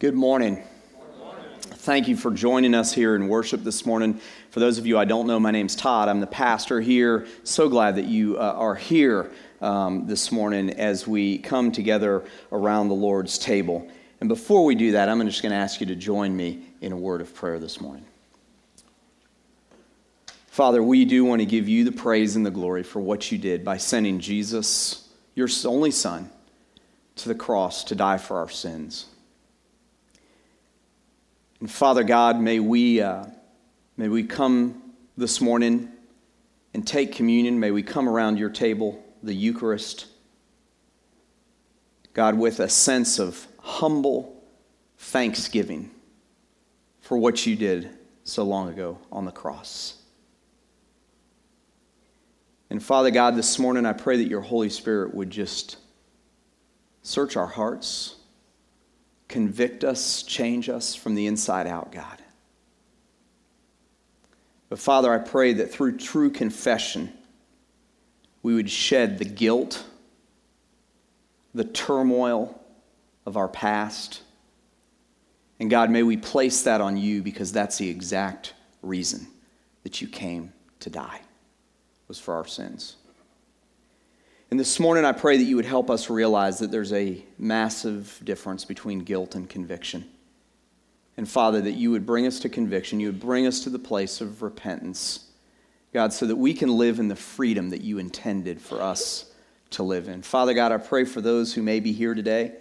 [0.00, 0.60] Good morning.
[1.62, 4.20] Thank you for joining us here in worship this morning.
[4.50, 6.08] For those of you I don't know, my name's Todd.
[6.08, 7.28] I'm the pastor here.
[7.44, 9.30] So glad that you uh, are here
[9.60, 13.88] um, this morning as we come together around the Lord's table.
[14.18, 16.90] And before we do that, I'm just going to ask you to join me in
[16.90, 18.04] a word of prayer this morning.
[20.48, 23.38] Father, we do want to give you the praise and the glory for what you
[23.38, 26.30] did by sending Jesus, your only Son,
[27.14, 29.06] to the cross to die for our sins.
[31.64, 33.24] And Father God, may we, uh,
[33.96, 34.82] may we come
[35.16, 35.90] this morning
[36.74, 37.58] and take communion.
[37.58, 40.04] May we come around your table, the Eucharist,
[42.12, 44.44] God, with a sense of humble
[44.98, 45.90] thanksgiving
[47.00, 50.02] for what you did so long ago on the cross.
[52.68, 55.78] And Father God, this morning I pray that your Holy Spirit would just
[57.00, 58.16] search our hearts
[59.28, 62.22] convict us, change us from the inside out, God.
[64.68, 67.12] But Father, I pray that through true confession,
[68.42, 69.84] we would shed the guilt,
[71.54, 72.60] the turmoil
[73.24, 74.22] of our past.
[75.60, 79.26] And God, may we place that on you because that's the exact reason
[79.84, 81.20] that you came to die,
[82.08, 82.96] was for our sins.
[84.54, 88.20] And this morning, I pray that you would help us realize that there's a massive
[88.22, 90.08] difference between guilt and conviction.
[91.16, 93.80] And Father, that you would bring us to conviction, you would bring us to the
[93.80, 95.24] place of repentance,
[95.92, 99.32] God, so that we can live in the freedom that you intended for us
[99.70, 100.22] to live in.
[100.22, 102.52] Father God, I pray for those who may be here today,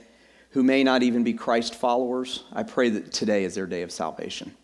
[0.50, 2.44] who may not even be Christ followers.
[2.54, 4.56] I pray that today is their day of salvation.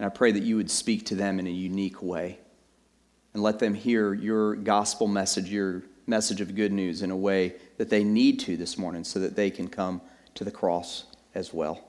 [0.00, 2.40] And I pray that you would speak to them in a unique way
[3.34, 7.54] and let them hear your gospel message, your message of good news in a way
[7.76, 10.00] that they need to this morning so that they can come
[10.34, 11.04] to the cross
[11.34, 11.84] as well.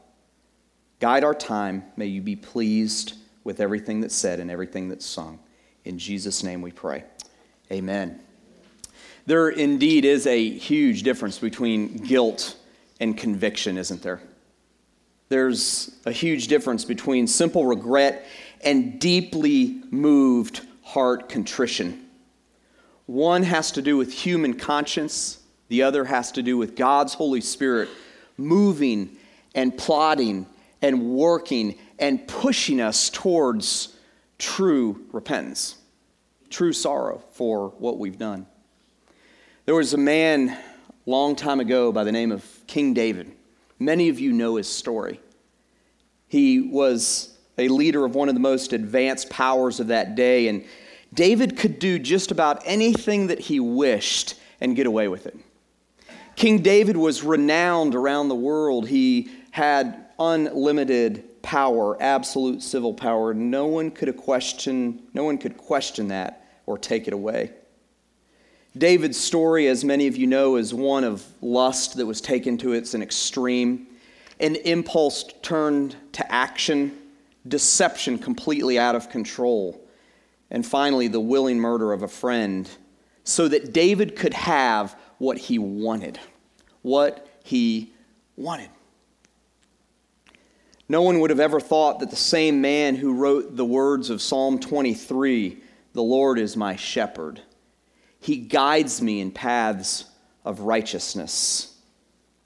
[0.99, 1.83] Guide our time.
[1.97, 5.39] May you be pleased with everything that's said and everything that's sung.
[5.83, 7.03] In Jesus' name we pray.
[7.71, 8.19] Amen.
[9.27, 12.57] There indeed is a huge difference between guilt
[12.99, 14.21] and conviction, isn't there?
[15.29, 18.25] There's a huge difference between simple regret
[18.61, 22.05] and deeply moved heart contrition.
[23.07, 27.41] One has to do with human conscience, the other has to do with God's Holy
[27.41, 27.89] Spirit
[28.37, 29.17] moving
[29.55, 30.45] and plotting
[30.81, 33.97] and working and pushing us towards
[34.37, 35.75] true repentance,
[36.49, 38.45] true sorrow for what we've done.
[39.65, 40.55] There was a man
[41.07, 43.31] long time ago by the name of King David.
[43.79, 45.19] Many of you know his story.
[46.27, 50.47] He was a leader of one of the most advanced powers of that day.
[50.47, 50.65] And
[51.13, 55.37] David could do just about anything that he wished and get away with it.
[56.35, 58.87] King David was renowned around the world.
[58.87, 63.33] He had unlimited power, absolute civil power.
[63.33, 67.51] No one could question, no one could question that or take it away.
[68.77, 72.73] David's story, as many of you know, is one of lust that was taken to
[72.73, 73.87] its an extreme,
[74.41, 76.97] an impulse turned to action,
[77.47, 79.81] deception completely out of control,
[80.49, 82.69] and finally, the willing murder of a friend,
[83.23, 86.19] so that David could have what he wanted.
[86.81, 87.93] What he
[88.35, 88.69] wanted.
[90.87, 94.21] No one would have ever thought that the same man who wrote the words of
[94.21, 95.57] Psalm 23,
[95.93, 97.41] The Lord is my shepherd,
[98.19, 100.05] he guides me in paths
[100.43, 101.75] of righteousness,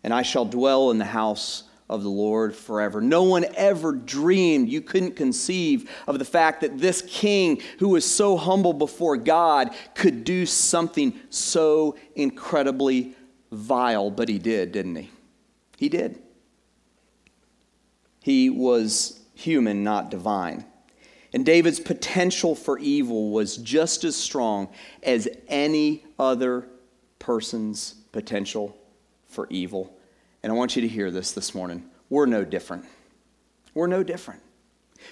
[0.04, 3.02] and I shall dwell in the house of the Lord forever.
[3.02, 8.10] No one ever dreamed, you couldn't conceive of the fact that this king who was
[8.10, 13.16] so humble before God could do something so incredibly
[13.52, 15.10] vile, but he did, didn't he?
[15.78, 16.22] He did.
[18.22, 20.66] He was human, not divine.
[21.34, 24.70] And David's potential for evil was just as strong
[25.02, 26.68] as any other
[27.18, 28.76] person's potential
[29.28, 29.96] for evil.
[30.44, 31.86] And I want you to hear this this morning.
[32.09, 32.86] We're no different.
[33.74, 34.41] We're no different.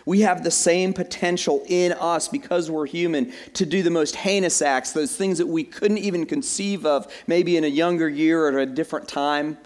[0.06, 4.62] We have the same potential in us because we're human to do the most heinous
[4.62, 8.60] acts, those things that we couldn't even conceive of, maybe in a younger year or
[8.60, 9.58] at a different time.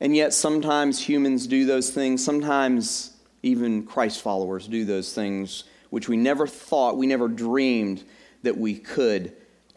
[0.00, 2.24] And yet, sometimes humans do those things.
[2.24, 3.12] Sometimes
[3.42, 8.02] even Christ followers do those things which we never thought, we never dreamed
[8.42, 9.32] that we could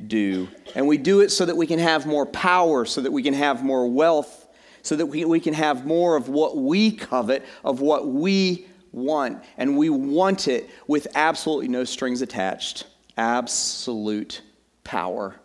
[0.08, 0.48] do.
[0.74, 3.36] And we do it so that we can have more power, so that we can
[3.36, 4.47] have more wealth,
[4.88, 9.44] so that we, we can have more of what we covet, of what we want.
[9.58, 12.86] And we want it with absolutely no strings attached,
[13.18, 14.42] absolute
[14.86, 15.36] power.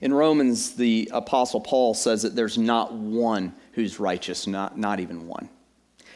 [0.00, 5.26] In Romans, the Apostle Paul says that there's not one who's righteous, not, not even
[5.26, 5.50] one.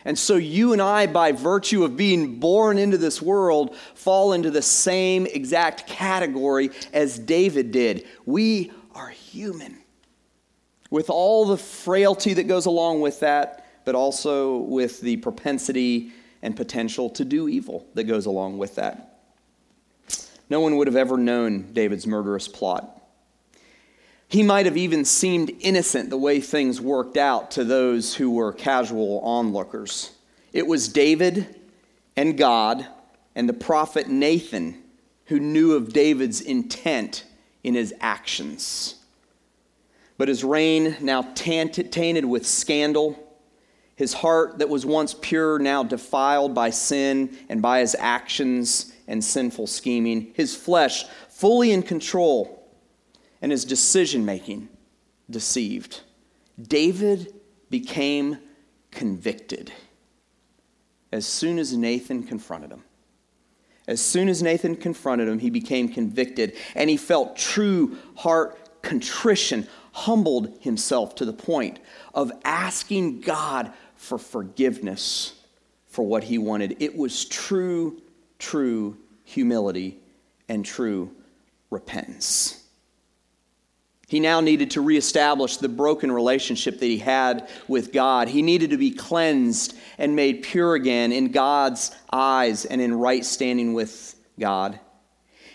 [0.06, 4.50] And so you and I, by virtue of being born into this world, fall into
[4.50, 8.06] the same exact category as David did.
[8.24, 9.78] We are human.
[10.96, 16.10] With all the frailty that goes along with that, but also with the propensity
[16.40, 19.18] and potential to do evil that goes along with that.
[20.48, 22.98] No one would have ever known David's murderous plot.
[24.26, 28.54] He might have even seemed innocent the way things worked out to those who were
[28.54, 30.12] casual onlookers.
[30.54, 31.60] It was David
[32.16, 32.86] and God
[33.34, 34.82] and the prophet Nathan
[35.26, 37.26] who knew of David's intent
[37.62, 38.94] in his actions.
[40.18, 43.22] But his reign, now tainted with scandal,
[43.96, 49.22] his heart that was once pure, now defiled by sin and by his actions and
[49.22, 52.66] sinful scheming, his flesh fully in control
[53.42, 54.68] and his decision making
[55.28, 56.00] deceived.
[56.60, 57.34] David
[57.70, 58.38] became
[58.90, 59.72] convicted
[61.12, 62.82] as soon as Nathan confronted him.
[63.86, 69.66] As soon as Nathan confronted him, he became convicted and he felt true heart contrition,
[69.96, 71.78] humbled himself to the point
[72.12, 75.32] of asking God for forgiveness
[75.86, 76.76] for what he wanted.
[76.80, 78.02] It was true,
[78.38, 79.98] true humility
[80.50, 81.10] and true
[81.70, 82.62] repentance.
[84.06, 88.28] He now needed to reestablish the broken relationship that he had with God.
[88.28, 93.24] He needed to be cleansed and made pure again in God's eyes and in right
[93.24, 94.78] standing with God.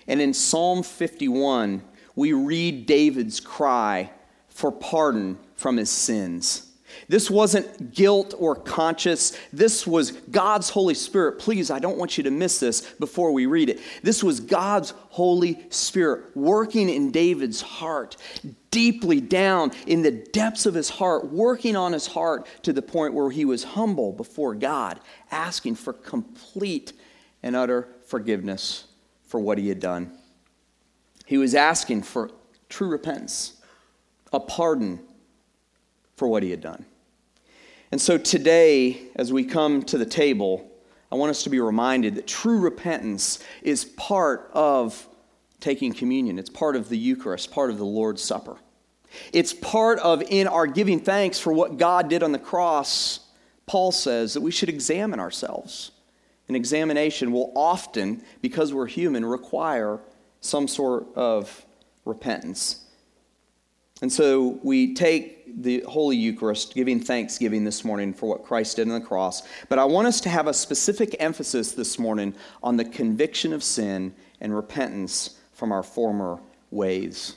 [0.07, 1.83] And in Psalm 51,
[2.15, 4.09] we read David's cry
[4.51, 6.67] for pardon from his sins.
[7.07, 9.37] This wasn't guilt or conscience.
[9.51, 11.39] This was God's Holy Spirit.
[11.39, 13.79] Please, I don't want you to miss this before we read it.
[14.03, 18.17] This was God's Holy Spirit working in David's heart,
[18.71, 23.13] deeply down in the depths of his heart, working on his heart to the point
[23.13, 24.99] where he was humble before God,
[25.31, 26.93] asking for complete
[27.43, 28.85] and utter forgiveness
[29.23, 30.11] for what he had done.
[31.25, 32.31] He was asking for
[32.69, 33.60] true repentance,
[34.31, 34.99] a pardon
[36.15, 36.85] for what he had done.
[37.91, 40.69] And so today, as we come to the table,
[41.11, 45.07] I want us to be reminded that true repentance is part of
[45.59, 46.39] taking communion.
[46.39, 48.57] It's part of the Eucharist, part of the Lord's Supper.
[49.33, 53.19] It's part of, in our giving thanks for what God did on the cross,
[53.65, 55.91] Paul says that we should examine ourselves.
[56.47, 59.99] An examination will often, because we're human, require
[60.39, 61.65] some sort of
[62.05, 62.80] repentance.
[64.01, 68.87] And so we take the Holy Eucharist, giving thanksgiving this morning for what Christ did
[68.87, 69.43] on the cross.
[69.69, 72.33] But I want us to have a specific emphasis this morning
[72.63, 76.39] on the conviction of sin and repentance from our former
[76.71, 77.35] ways.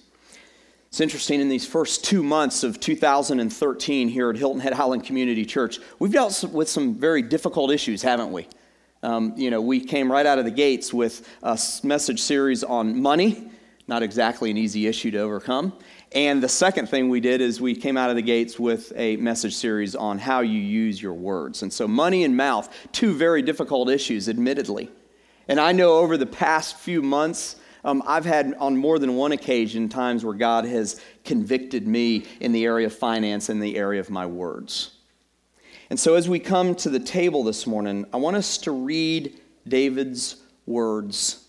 [0.88, 5.44] It's interesting, in these first two months of 2013 here at Hilton Head Highland Community
[5.44, 8.46] Church, we've dealt with some very difficult issues, haven't we?
[9.02, 13.02] Um, you know, we came right out of the gates with a message series on
[13.02, 13.50] money,
[13.88, 15.74] not exactly an easy issue to overcome.
[16.14, 19.16] And the second thing we did is we came out of the gates with a
[19.16, 21.62] message series on how you use your words.
[21.62, 24.90] And so, money and mouth, two very difficult issues, admittedly.
[25.48, 29.32] And I know over the past few months, um, I've had on more than one
[29.32, 34.00] occasion times where God has convicted me in the area of finance and the area
[34.00, 34.92] of my words.
[35.90, 39.36] And so, as we come to the table this morning, I want us to read
[39.66, 41.43] David's words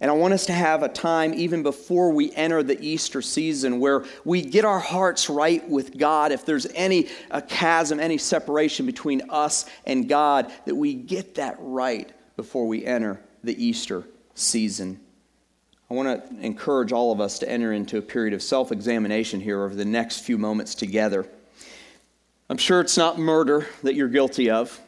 [0.00, 3.80] and I want us to have a time, even before we enter the Easter season,
[3.80, 6.32] where we get our hearts right with God.
[6.32, 11.56] If there's any a chasm, any separation between us and God, that we get that
[11.58, 15.00] right before we enter the Easter season.
[15.90, 19.40] I want to encourage all of us to enter into a period of self examination
[19.40, 21.26] here over the next few moments together.
[22.50, 24.78] I'm sure it's not murder that you're guilty of,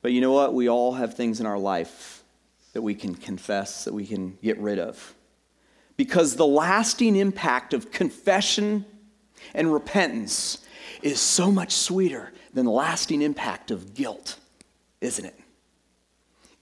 [0.00, 0.54] but you know what?
[0.54, 2.15] We all have things in our life
[2.76, 5.14] that we can confess, that we can get rid of.
[5.96, 8.84] Because the lasting impact of confession
[9.54, 10.62] and repentance
[11.00, 14.38] is so much sweeter than the lasting impact of guilt,
[15.00, 15.40] isn't it?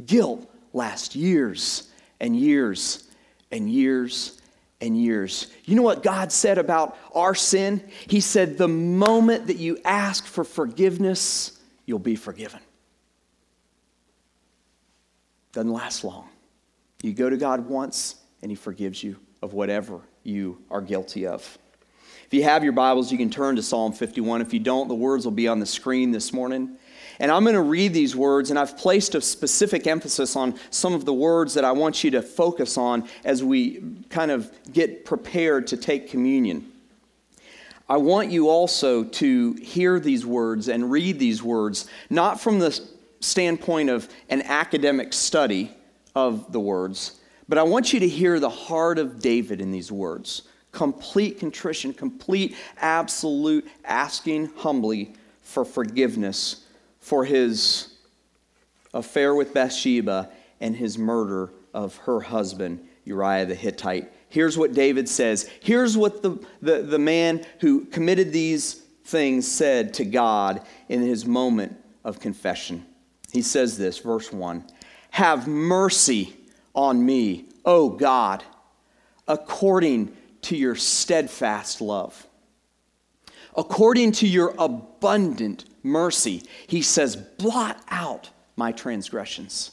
[0.06, 1.90] Guilt lasts years
[2.20, 3.10] and years
[3.50, 4.40] and years
[4.80, 5.48] and years.
[5.64, 7.82] You know what God said about our sin?
[8.06, 12.60] He said, The moment that you ask for forgiveness, you'll be forgiven.
[15.54, 16.28] Doesn't last long.
[17.02, 21.58] You go to God once, and He forgives you of whatever you are guilty of.
[22.26, 24.40] If you have your Bibles, you can turn to Psalm 51.
[24.40, 26.76] If you don't, the words will be on the screen this morning.
[27.20, 30.92] And I'm going to read these words, and I've placed a specific emphasis on some
[30.92, 33.80] of the words that I want you to focus on as we
[34.10, 36.68] kind of get prepared to take communion.
[37.88, 42.84] I want you also to hear these words and read these words, not from the
[43.24, 45.70] standpoint of an academic study
[46.14, 49.90] of the words, but I want you to hear the heart of David in these
[49.90, 56.64] words complete contrition, complete, absolute asking humbly for forgiveness
[56.98, 57.94] for his
[58.92, 64.10] affair with Bathsheba and his murder of her husband, Uriah the Hittite.
[64.28, 65.48] Here's what David says.
[65.60, 71.24] Here's what the, the, the man who committed these things said to God in his
[71.24, 72.84] moment of confession.
[73.34, 74.64] He says this, verse 1
[75.10, 76.34] Have mercy
[76.74, 78.44] on me, O God,
[79.26, 82.26] according to your steadfast love.
[83.56, 89.72] According to your abundant mercy, he says, blot out my transgressions.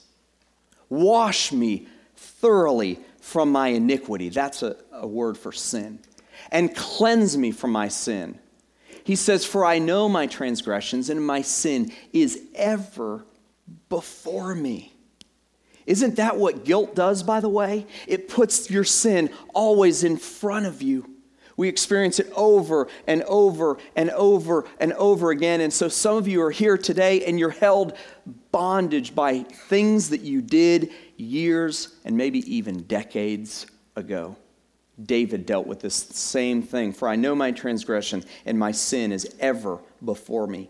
[0.89, 4.29] Wash me thoroughly from my iniquity.
[4.29, 5.99] That's a, a word for sin.
[6.51, 8.39] And cleanse me from my sin.
[9.03, 13.25] He says, For I know my transgressions, and my sin is ever
[13.89, 14.93] before me.
[15.85, 17.87] Isn't that what guilt does, by the way?
[18.07, 21.07] It puts your sin always in front of you.
[21.57, 25.61] We experience it over and over and over and over again.
[25.61, 27.97] And so some of you are here today and you're held
[28.51, 34.37] bondage by things that you did years and maybe even decades ago.
[35.03, 36.93] David dealt with this same thing.
[36.93, 40.69] For I know my transgression and my sin is ever before me.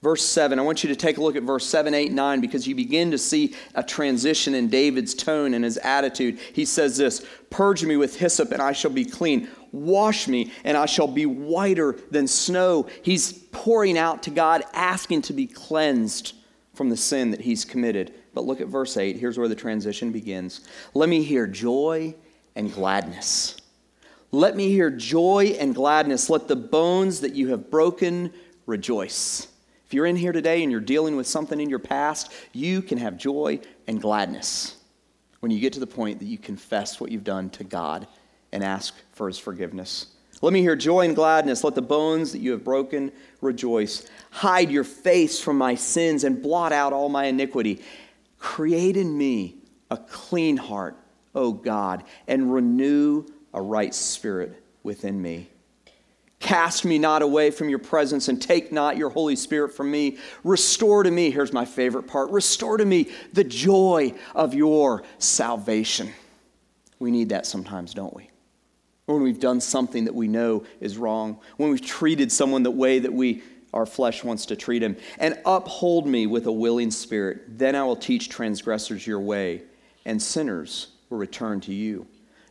[0.00, 2.68] Verse 7, I want you to take a look at verse 7, 8, 9 because
[2.68, 6.38] you begin to see a transition in David's tone and his attitude.
[6.52, 9.48] He says this Purge me with hyssop, and I shall be clean.
[9.72, 12.88] Wash me, and I shall be whiter than snow.
[13.02, 16.34] He's pouring out to God, asking to be cleansed
[16.74, 18.14] from the sin that he's committed.
[18.34, 19.16] But look at verse 8.
[19.16, 20.60] Here's where the transition begins.
[20.94, 22.14] Let me hear joy
[22.54, 23.56] and gladness.
[24.30, 26.30] Let me hear joy and gladness.
[26.30, 28.32] Let the bones that you have broken
[28.64, 29.48] rejoice.
[29.88, 32.98] If you're in here today and you're dealing with something in your past, you can
[32.98, 34.76] have joy and gladness
[35.40, 38.06] when you get to the point that you confess what you've done to God
[38.52, 40.08] and ask for his forgiveness.
[40.42, 41.64] Let me hear joy and gladness.
[41.64, 44.06] Let the bones that you have broken rejoice.
[44.30, 47.82] Hide your face from my sins and blot out all my iniquity.
[48.38, 49.56] Create in me
[49.90, 50.98] a clean heart,
[51.34, 55.48] O God, and renew a right spirit within me.
[56.40, 60.18] Cast me not away from your presence and take not your Holy Spirit from me.
[60.44, 66.12] Restore to me, here's my favorite part restore to me the joy of your salvation.
[67.00, 68.30] We need that sometimes, don't we?
[69.06, 72.98] When we've done something that we know is wrong, when we've treated someone the way
[72.98, 73.42] that we
[73.72, 74.96] our flesh wants to treat him.
[75.18, 77.58] And uphold me with a willing spirit.
[77.58, 79.62] Then I will teach transgressors your way,
[80.04, 82.06] and sinners will return to you.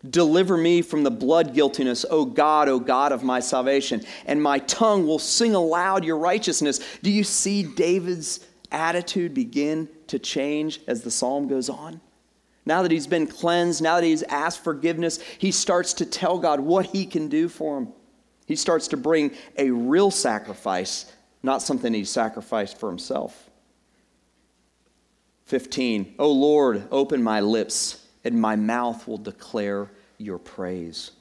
[0.08, 4.60] Deliver me from the blood guiltiness, O God, O God of my salvation, and my
[4.60, 6.80] tongue will sing aloud your righteousness.
[7.02, 12.00] Do you see David's attitude begin to change as the psalm goes on?
[12.66, 16.60] Now that he's been cleansed, now that he's asked forgiveness, he starts to tell God
[16.60, 17.88] what he can do for him.
[18.46, 21.12] He starts to bring a real sacrifice,
[21.42, 23.50] not something he sacrificed for himself.
[25.46, 31.12] 15, O Lord, open my lips and my mouth will declare your praise.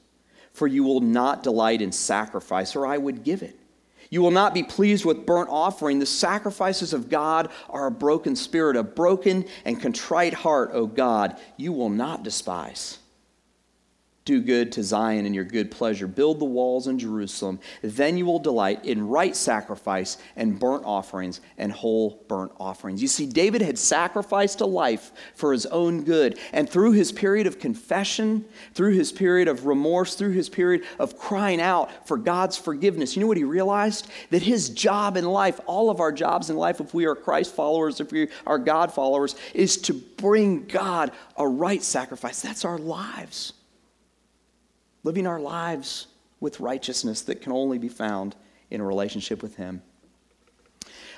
[0.53, 3.59] For you will not delight in sacrifice, or I would give it.
[4.09, 5.99] You will not be pleased with burnt offering.
[5.99, 11.37] The sacrifices of God are a broken spirit, a broken and contrite heart, O God,
[11.57, 12.99] you will not despise.
[14.27, 16.05] Do good to Zion in your good pleasure.
[16.05, 17.61] Build the walls in Jerusalem.
[17.81, 23.01] Then you will delight in right sacrifice and burnt offerings and whole burnt offerings.
[23.01, 26.37] You see, David had sacrificed a life for his own good.
[26.51, 28.43] And through his period of confession,
[28.73, 33.21] through his period of remorse, through his period of crying out for God's forgiveness, you
[33.21, 34.09] know what he realized?
[34.31, 37.55] That his job in life, all of our jobs in life, if we are Christ
[37.55, 42.41] followers, if we are God followers, is to bring God a right sacrifice.
[42.41, 43.53] That's our lives
[45.07, 46.07] living our lives
[46.41, 48.35] with righteousness that can only be found
[48.69, 49.81] in a relationship with Him.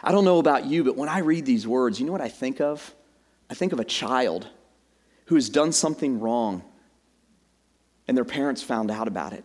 [0.04, 2.30] I don't know about you, but when I read these words, you know what I
[2.30, 2.94] think of?
[3.50, 4.48] I think of a child
[5.26, 6.64] who has done something wrong
[8.08, 9.44] and their parents found out about it.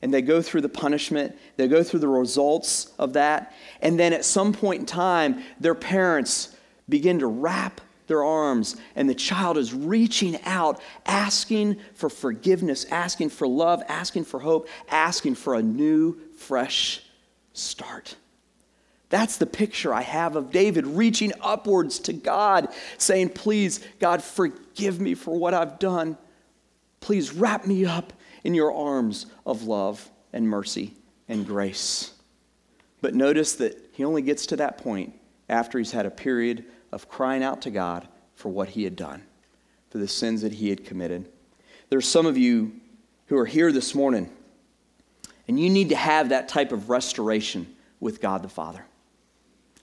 [0.00, 3.52] And they go through the punishment, they go through the results of that.
[3.82, 6.56] And then at some point in time, their parents
[6.88, 13.30] begin to wrap their arms, and the child is reaching out, asking for forgiveness, asking
[13.30, 17.02] for love, asking for hope, asking for a new, fresh
[17.52, 18.16] start.
[19.08, 22.68] That's the picture I have of David reaching upwards to God,
[22.98, 26.18] saying, Please, God, forgive me for what I've done.
[27.00, 30.94] Please wrap me up in your arms of love and mercy
[31.28, 32.12] and grace.
[33.00, 35.14] But notice that he only gets to that point
[35.48, 36.64] after he's had a period
[36.94, 39.22] of crying out to God for what he had done,
[39.90, 41.28] for the sins that he had committed.
[41.90, 42.72] There's some of you
[43.26, 44.30] who are here this morning,
[45.48, 48.84] and you need to have that type of restoration with God the Father.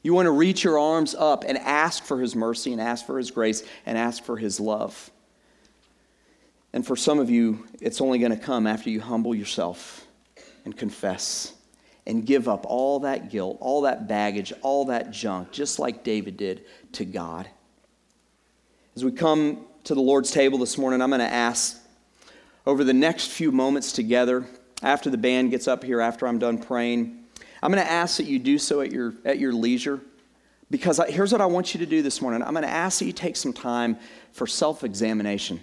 [0.03, 3.17] You want to reach your arms up and ask for His mercy and ask for
[3.17, 5.11] His grace and ask for His love.
[6.73, 10.07] And for some of you, it's only going to come after you humble yourself
[10.63, 11.53] and confess
[12.07, 16.37] and give up all that guilt, all that baggage, all that junk, just like David
[16.37, 17.47] did to God.
[18.95, 21.77] As we come to the Lord's table this morning, I'm going to ask
[22.65, 24.45] over the next few moments together,
[24.83, 27.23] after the band gets up here, after I'm done praying,
[27.61, 30.01] I'm going to ask that you do so at your, at your leisure
[30.71, 32.41] because I, here's what I want you to do this morning.
[32.41, 33.97] I'm going to ask that you take some time
[34.31, 35.59] for self examination.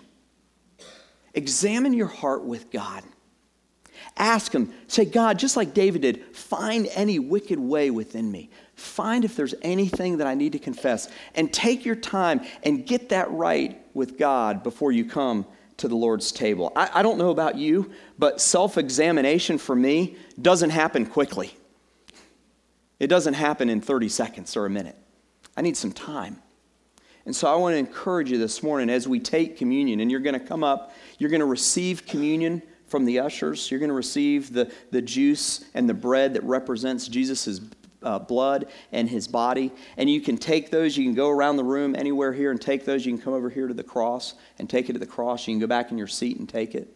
[1.34, 3.02] Examine your heart with God.
[4.16, 8.50] Ask Him, say, God, just like David did, find any wicked way within me.
[8.74, 11.08] Find if there's anything that I need to confess.
[11.34, 15.46] And take your time and get that right with God before you come
[15.78, 16.72] to the Lord's table.
[16.76, 21.56] I, I don't know about you, but self examination for me doesn't happen quickly.
[23.00, 24.96] It doesn't happen in 30 seconds or a minute.
[25.56, 26.42] I need some time.
[27.26, 30.20] And so I want to encourage you this morning as we take communion, and you're
[30.20, 33.70] going to come up, you're going to receive communion from the ushers.
[33.70, 37.60] You're going to receive the, the juice and the bread that represents Jesus'
[38.02, 39.72] uh, blood and his body.
[39.96, 42.84] And you can take those, you can go around the room anywhere here and take
[42.84, 43.04] those.
[43.04, 45.46] You can come over here to the cross and take it to the cross.
[45.46, 46.94] You can go back in your seat and take it.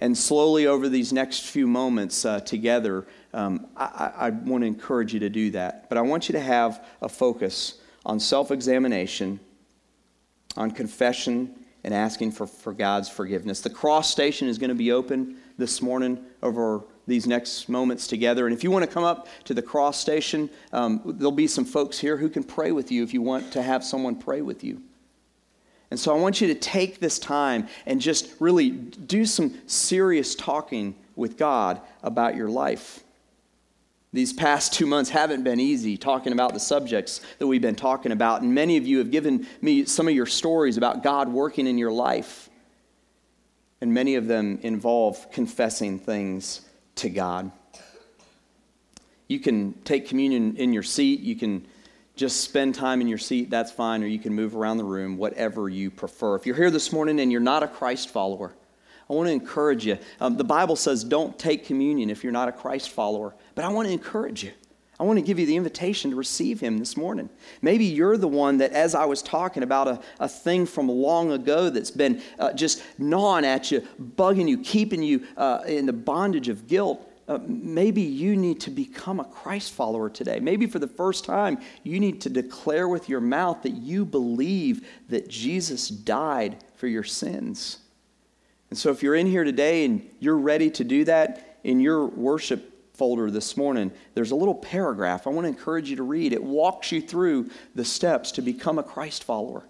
[0.00, 5.14] And slowly over these next few moments uh, together, um, I, I want to encourage
[5.14, 5.88] you to do that.
[5.88, 9.38] But I want you to have a focus on self examination,
[10.56, 13.60] on confession, and asking for, for God's forgiveness.
[13.60, 18.46] The cross station is going to be open this morning over these next moments together.
[18.46, 21.64] And if you want to come up to the cross station, um, there'll be some
[21.64, 24.62] folks here who can pray with you if you want to have someone pray with
[24.62, 24.80] you.
[25.90, 30.34] And so I want you to take this time and just really do some serious
[30.34, 33.04] talking with God about your life.
[34.14, 38.12] These past two months haven't been easy talking about the subjects that we've been talking
[38.12, 38.42] about.
[38.42, 41.78] And many of you have given me some of your stories about God working in
[41.78, 42.50] your life.
[43.80, 46.60] And many of them involve confessing things
[46.96, 47.50] to God.
[49.28, 51.20] You can take communion in your seat.
[51.20, 51.66] You can
[52.14, 53.48] just spend time in your seat.
[53.48, 54.02] That's fine.
[54.02, 56.36] Or you can move around the room, whatever you prefer.
[56.36, 58.52] If you're here this morning and you're not a Christ follower,
[59.08, 59.98] I want to encourage you.
[60.20, 63.68] Um, the Bible says don't take communion if you're not a Christ follower, but I
[63.68, 64.52] want to encourage you.
[65.02, 67.28] I want to give you the invitation to receive Him this morning.
[67.60, 71.32] Maybe you're the one that, as I was talking about a, a thing from long
[71.32, 75.92] ago that's been uh, just gnawing at you, bugging you, keeping you uh, in the
[75.92, 77.08] bondage of guilt.
[77.26, 80.38] Uh, maybe you need to become a Christ follower today.
[80.38, 84.86] Maybe for the first time, you need to declare with your mouth that you believe
[85.08, 87.78] that Jesus died for your sins.
[88.72, 92.06] And so, if you're in here today and you're ready to do that, in your
[92.06, 96.32] worship folder this morning, there's a little paragraph I want to encourage you to read.
[96.32, 99.64] It walks you through the steps to become a Christ follower.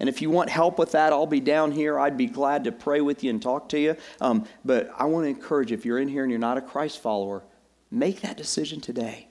[0.00, 1.98] And if you want help with that, I'll be down here.
[1.98, 3.96] I'd be glad to pray with you and talk to you.
[4.20, 6.60] Um, but I want to encourage you if you're in here and you're not a
[6.60, 7.42] Christ follower,
[7.90, 9.28] make that decision today.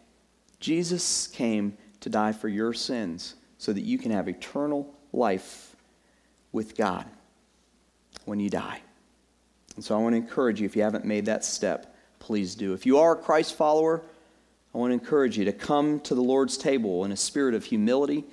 [0.59, 5.75] Jesus came to die for your sins so that you can have eternal life
[6.51, 7.05] with God
[8.25, 8.81] when you die.
[9.75, 12.73] And so I want to encourage you, if you haven't made that step, please do.
[12.73, 14.01] If you are a Christ follower,
[14.73, 17.63] I want to encourage you to come to the Lord's table in a spirit of
[17.63, 18.23] humility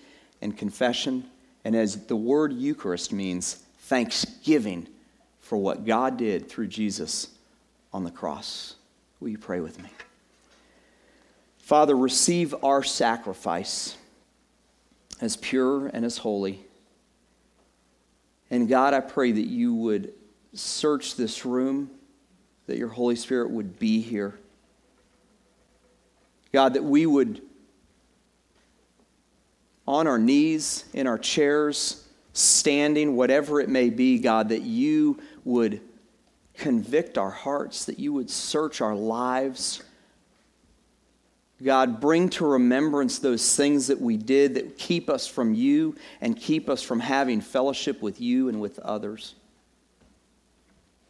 [0.41, 1.25] and confession,
[1.65, 4.89] and as the word Eucharist means, thanksgiving
[5.41, 7.29] for what God did through Jesus
[7.93, 8.77] on the cross.
[9.21, 9.89] Will you pray with me?
[11.59, 13.97] Father, receive our sacrifice
[15.21, 16.61] as pure and as holy.
[18.51, 20.13] And God, I pray that you would
[20.55, 21.91] search this room,
[22.67, 24.39] that your Holy Spirit would be here.
[26.53, 27.41] God, that we would,
[29.87, 35.81] on our knees, in our chairs, standing, whatever it may be, God, that you would
[36.55, 39.83] convict our hearts, that you would search our lives.
[41.63, 46.37] God, bring to remembrance those things that we did that keep us from you and
[46.37, 49.35] keep us from having fellowship with you and with others.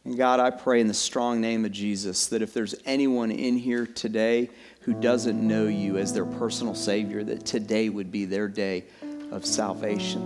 [0.05, 3.57] And God, I pray in the strong name of Jesus that if there's anyone in
[3.57, 4.49] here today
[4.81, 8.83] who doesn't know you as their personal Savior, that today would be their day
[9.31, 10.21] of salvation.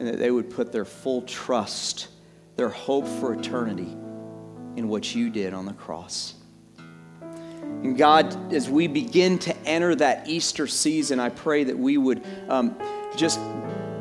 [0.00, 2.08] And that they would put their full trust,
[2.56, 3.96] their hope for eternity
[4.76, 6.34] in what you did on the cross.
[6.80, 12.24] And God, as we begin to enter that Easter season, I pray that we would
[12.48, 12.76] um,
[13.16, 13.38] just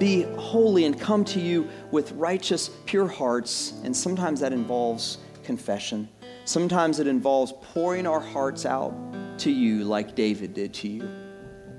[0.01, 3.73] be holy and come to you with righteous, pure hearts.
[3.83, 6.09] And sometimes that involves confession.
[6.43, 8.95] Sometimes it involves pouring our hearts out
[9.37, 11.03] to you like David did to you.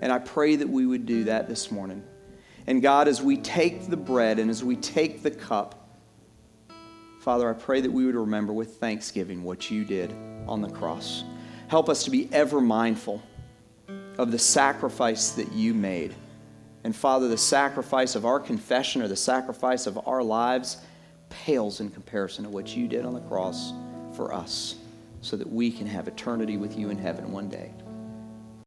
[0.03, 2.05] And I pray that we would do that this morning.
[2.69, 5.99] And God, as we take the bread and as we take the cup,
[7.23, 10.15] Father, I pray that we would remember with thanksgiving what you did
[10.47, 11.25] on the cross.
[11.67, 13.21] Help us to be ever mindful
[14.17, 16.15] of the sacrifice that you made
[16.85, 20.79] and Father, the sacrifice of our confession or the sacrifice of our lives
[21.29, 23.73] pales in comparison to what you did on the cross
[24.15, 24.77] for us
[25.21, 27.73] so that we can have eternity with you in heaven one day.